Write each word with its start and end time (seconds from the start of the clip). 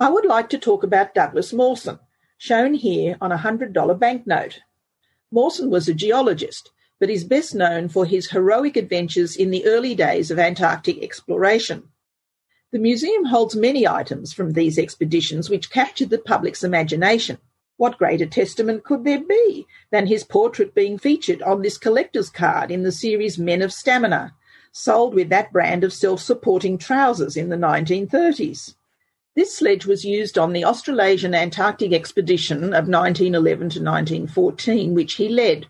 I 0.00 0.10
would 0.10 0.24
like 0.24 0.48
to 0.48 0.58
talk 0.58 0.82
about 0.82 1.14
Douglas 1.14 1.52
Mawson, 1.52 2.00
shown 2.36 2.74
here 2.74 3.16
on 3.20 3.30
a 3.30 3.38
$100 3.38 3.98
banknote. 3.98 4.58
Mawson 5.30 5.70
was 5.70 5.88
a 5.88 5.94
geologist, 5.94 6.72
but 6.98 7.10
is 7.10 7.22
best 7.22 7.54
known 7.54 7.88
for 7.88 8.04
his 8.04 8.30
heroic 8.30 8.76
adventures 8.76 9.36
in 9.36 9.50
the 9.50 9.64
early 9.66 9.94
days 9.94 10.32
of 10.32 10.38
Antarctic 10.38 11.00
exploration. 11.00 11.90
The 12.72 12.80
museum 12.80 13.26
holds 13.26 13.54
many 13.54 13.86
items 13.86 14.32
from 14.32 14.52
these 14.52 14.80
expeditions 14.80 15.48
which 15.48 15.70
captured 15.70 16.10
the 16.10 16.18
public's 16.18 16.64
imagination. 16.64 17.38
What 17.76 17.98
greater 17.98 18.26
testament 18.26 18.82
could 18.82 19.04
there 19.04 19.22
be 19.22 19.64
than 19.92 20.08
his 20.08 20.24
portrait 20.24 20.74
being 20.74 20.98
featured 20.98 21.40
on 21.42 21.62
this 21.62 21.78
collector's 21.78 22.30
card 22.30 22.72
in 22.72 22.82
the 22.82 22.90
series 22.90 23.38
Men 23.38 23.62
of 23.62 23.72
Stamina, 23.72 24.34
sold 24.72 25.14
with 25.14 25.28
that 25.28 25.52
brand 25.52 25.84
of 25.84 25.92
self 25.92 26.20
supporting 26.20 26.78
trousers 26.78 27.36
in 27.36 27.48
the 27.48 27.56
1930s? 27.56 28.74
This 29.36 29.56
sledge 29.56 29.84
was 29.84 30.04
used 30.04 30.38
on 30.38 30.52
the 30.52 30.64
Australasian 30.64 31.34
Antarctic 31.34 31.92
expedition 31.92 32.66
of 32.66 32.86
1911 32.86 33.58
to 33.70 33.82
1914, 33.82 34.94
which 34.94 35.14
he 35.14 35.28
led. 35.28 35.66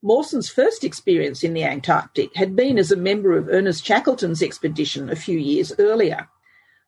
Mawson's 0.00 0.48
first 0.48 0.84
experience 0.84 1.44
in 1.44 1.52
the 1.52 1.64
Antarctic 1.64 2.34
had 2.34 2.56
been 2.56 2.78
as 2.78 2.90
a 2.90 2.96
member 2.96 3.36
of 3.36 3.48
Ernest 3.50 3.84
Shackleton's 3.84 4.42
expedition 4.42 5.10
a 5.10 5.16
few 5.16 5.38
years 5.38 5.72
earlier. 5.78 6.28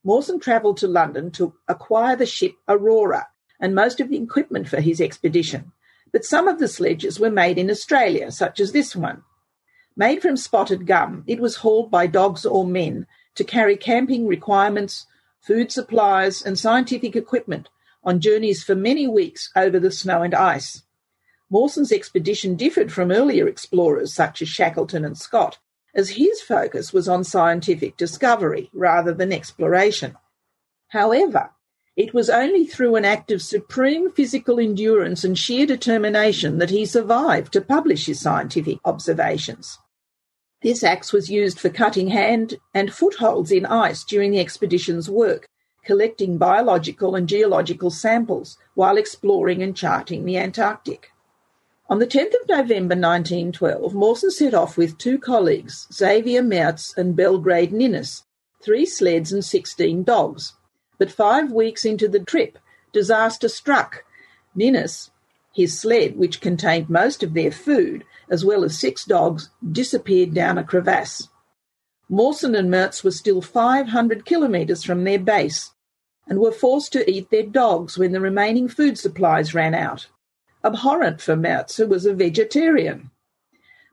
Mawson 0.03 0.41
travelled 0.41 0.79
to 0.79 0.89
London 0.89 1.31
to 1.33 1.53
acquire 1.69 2.17
the 2.17 2.25
ship 2.25 2.55
Aurora 2.67 3.27
and 3.61 3.75
most 3.75 4.01
of 4.01 4.09
the 4.09 4.23
equipment 4.23 4.71
for 4.71 4.81
his 4.81 5.03
expedition, 5.03 5.73
but 6.13 6.25
some 6.25 6.49
of 6.49 6.59
the 6.59 6.69
sledges 6.69 7.21
were 7.21 7.31
made 7.31 7.59
in 7.59 7.71
Australia, 7.71 8.31
such 8.31 8.59
as 8.59 8.73
this 8.73 8.97
one. 8.97 9.23
Made 9.97 10.23
from 10.23 10.39
spotted 10.39 10.87
gum, 10.87 11.25
it 11.27 11.41
was 11.41 11.57
hauled 11.57 11.91
by 11.91 12.07
dogs 12.07 12.47
or 12.47 12.67
men 12.67 13.07
to 13.35 13.45
carry 13.45 13.77
camping 13.77 14.27
requirements, 14.27 15.07
food 15.41 15.73
supplies, 15.73 16.43
and 16.43 16.59
scientific 16.59 17.17
equipment 17.17 17.69
on 18.05 18.21
journeys 18.21 18.63
for 18.63 18.75
many 18.75 19.07
weeks 19.07 19.51
over 19.57 19.79
the 19.79 19.91
snow 19.91 20.23
and 20.23 20.35
ice. 20.35 20.83
Mawson's 21.51 21.93
expedition 21.93 22.55
differed 22.55 22.93
from 22.93 23.11
earlier 23.11 23.49
explorers 23.49 24.15
such 24.15 24.41
as 24.41 24.49
Shackleton 24.49 25.05
and 25.05 25.19
Scott, 25.19 25.59
as 25.95 26.11
his 26.11 26.41
focus 26.41 26.93
was 26.93 27.09
on 27.09 27.25
scientific 27.25 27.97
discovery 27.97 28.71
rather 28.73 29.13
than 29.13 29.33
exploration. 29.33 30.17
However, 30.89 31.51
it 31.97 32.15
was 32.15 32.31
only 32.31 32.67
through 32.67 32.97
an 32.97 33.05
act 33.05 33.33
of 33.33 33.43
supreme 33.43 34.13
physical 34.13 34.61
endurance 34.61 35.25
and 35.25 35.37
sheer 35.37 35.67
determination 35.67 36.59
that 36.59 36.71
he 36.71 36.87
survived 36.87 37.53
to 37.53 37.61
publish 37.61 38.07
his 38.07 38.21
scientific 38.21 38.79
observations. 38.85 39.79
This 40.63 40.85
axe 40.85 41.13
was 41.13 41.31
used 41.31 41.59
for 41.59 41.71
cutting 41.71 42.09
hand 42.09 42.57
and 42.75 42.93
footholds 42.93 43.51
in 43.51 43.65
ice 43.65 44.05
during 44.05 44.31
the 44.31 44.41
expedition's 44.41 45.09
work, 45.09 45.49
collecting 45.85 46.37
biological 46.37 47.15
and 47.15 47.27
geological 47.27 47.91
samples 47.91 48.59
while 48.75 48.99
exploring 48.99 49.63
and 49.63 49.75
charting 49.75 50.25
the 50.25 50.37
Antarctic. 50.37 51.13
On 51.89 51.99
the 51.99 52.07
10th 52.07 52.35
of 52.41 52.49
November 52.49 52.95
1912, 52.95 53.95
Mawson 53.95 54.31
set 54.31 54.53
off 54.53 54.77
with 54.77 54.99
two 54.99 55.19
colleagues, 55.19 55.89
Xavier 55.93 56.43
Mertz 56.43 56.97
and 56.97 57.17
Belgrave 57.17 57.73
Ninnis, 57.73 58.25
three 58.63 58.85
sleds 58.85 59.33
and 59.33 59.45
16 59.45 60.05
dogs. 60.05 60.53
But 60.99 61.11
five 61.11 61.51
weeks 61.51 61.87
into 61.87 62.07
the 62.07 62.21
trip, 62.21 62.59
disaster 62.93 63.49
struck. 63.49 64.05
Ninnis, 64.55 65.11
his 65.53 65.79
sled, 65.79 66.17
which 66.17 66.41
contained 66.41 66.89
most 66.89 67.23
of 67.23 67.35
their 67.35 67.51
food, 67.51 68.05
as 68.29 68.45
well 68.45 68.65
as 68.65 68.79
six 68.79 69.05
dogs, 69.05 69.51
disappeared 69.73 70.35
down 70.35 70.59
a 70.59 70.65
crevasse. 70.65 71.29
Mawson 72.09 72.55
and 72.55 72.71
Mertz 72.71 73.05
were 73.05 73.11
still 73.11 73.41
500 73.41 74.25
kilometres 74.25 74.85
from 74.85 75.05
their 75.05 75.19
base 75.19 75.73
and 76.27 76.39
were 76.39 76.53
forced 76.53 76.93
to 76.93 77.11
eat 77.11 77.31
their 77.31 77.45
dogs 77.45 77.99
when 77.99 78.13
the 78.13 78.21
remaining 78.21 78.69
food 78.69 78.99
supplies 78.99 79.55
ran 79.55 79.75
out 79.75 80.09
abhorrent 80.65 81.21
for 81.21 81.37
Mertz, 81.37 81.77
who 81.77 81.87
was 81.87 82.07
a 82.07 82.15
vegetarian. 82.15 83.11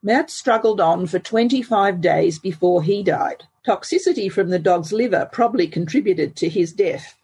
Mertz 0.04 0.32
struggled 0.32 0.80
on 0.80 1.08
for 1.08 1.20
25 1.20 2.02
days 2.02 2.40
before 2.40 2.84
he 2.84 3.04
died. 3.04 3.44
Toxicity 3.66 4.32
from 4.32 4.50
the 4.50 4.60
dog's 4.60 4.94
liver 4.94 5.30
probably 5.32 5.68
contributed 5.68 6.36
to 6.36 6.50
his 6.50 6.72
death. 6.72 7.17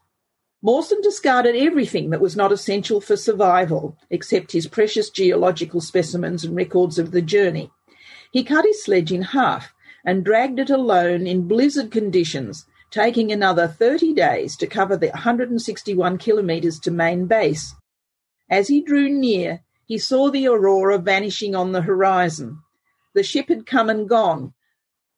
Mawson 0.66 1.02
discarded 1.02 1.58
everything 1.58 2.10
that 2.12 2.22
was 2.22 2.38
not 2.38 2.54
essential 2.54 3.02
for 3.02 3.18
survival, 3.18 3.98
except 4.10 4.54
his 4.54 4.66
precious 4.66 5.10
geological 5.10 5.82
specimens 5.82 6.46
and 6.46 6.56
records 6.56 6.98
of 6.98 7.12
the 7.12 7.22
journey. 7.22 7.70
He 8.32 8.46
cut 8.46 8.64
his 8.64 8.82
sledge 8.82 9.12
in 9.12 9.24
half 9.24 9.74
and 10.06 10.24
dragged 10.24 10.60
it 10.60 10.70
alone 10.70 11.28
in 11.28 11.50
blizzard 11.50 11.92
conditions, 11.92 12.66
taking 12.92 13.30
another 13.30 13.68
30 13.68 14.14
days 14.14 14.56
to 14.56 14.66
cover 14.66 14.96
the 14.96 15.10
161 15.10 16.18
kilometres 16.18 16.80
to 16.80 16.92
main 16.92 17.26
base. 17.26 17.76
As 18.50 18.70
he 18.70 18.82
drew 18.82 19.10
near, 19.10 19.64
he 19.86 19.98
saw 19.98 20.32
the 20.32 20.48
aurora 20.48 20.98
vanishing 20.98 21.56
on 21.56 21.74
the 21.74 21.82
horizon. 21.82 22.60
The 23.14 23.24
ship 23.24 23.50
had 23.50 23.66
come 23.66 23.90
and 23.90 24.08
gone, 24.08 24.54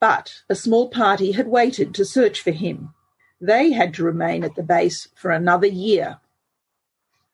but 0.01 0.41
a 0.49 0.55
small 0.55 0.89
party 0.89 1.33
had 1.33 1.47
waited 1.47 1.93
to 1.93 2.03
search 2.03 2.41
for 2.41 2.51
him. 2.51 2.94
They 3.45 3.73
had 3.73 3.93
to 3.93 4.03
remain 4.03 4.43
at 4.43 4.55
the 4.55 4.63
base 4.63 5.07
for 5.13 5.29
another 5.29 5.67
year. 5.67 6.17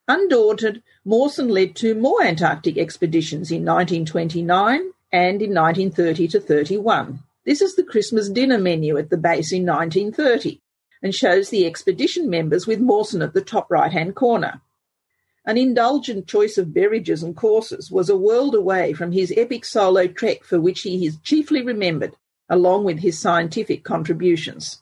Undaunted, 0.09 0.83
Mawson 1.05 1.47
led 1.47 1.73
two 1.73 1.95
more 1.95 2.21
Antarctic 2.21 2.77
expeditions 2.77 3.49
in 3.49 3.63
1929 3.63 4.91
and 5.13 5.41
in 5.41 5.53
1930 5.53 6.27
to 6.27 6.41
31. 6.41 7.19
This 7.45 7.61
is 7.61 7.77
the 7.77 7.85
Christmas 7.85 8.27
dinner 8.27 8.57
menu 8.57 8.97
at 8.97 9.09
the 9.09 9.15
base 9.15 9.53
in 9.53 9.65
1930 9.65 10.59
and 11.01 11.15
shows 11.15 11.49
the 11.49 11.65
expedition 11.65 12.29
members 12.29 12.67
with 12.67 12.81
Mawson 12.81 13.21
at 13.21 13.33
the 13.33 13.39
top 13.39 13.71
right 13.71 13.93
hand 13.93 14.13
corner. 14.13 14.59
An 15.45 15.57
indulgent 15.57 16.27
choice 16.27 16.57
of 16.57 16.73
beverages 16.73 17.23
and 17.23 17.37
courses 17.37 17.89
was 17.89 18.09
a 18.09 18.17
world 18.17 18.53
away 18.53 18.91
from 18.91 19.13
his 19.13 19.33
epic 19.37 19.63
solo 19.63 20.07
trek 20.07 20.43
for 20.43 20.59
which 20.59 20.81
he 20.81 21.05
is 21.05 21.21
chiefly 21.23 21.61
remembered, 21.61 22.17
along 22.49 22.83
with 22.83 22.99
his 22.99 23.17
scientific 23.17 23.85
contributions. 23.85 24.80